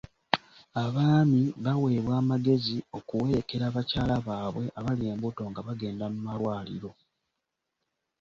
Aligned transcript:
Abaami 0.83 1.41
baaweebwa 1.63 2.13
amagezi 2.21 2.77
okuwerekera 2.97 3.65
bakyala 3.75 4.15
baabwe 4.27 4.65
abali 4.79 5.03
embuto 5.11 5.41
nga 5.49 5.61
bagenda 5.67 6.05
mu 6.13 6.19
malwaliro. 6.25 6.91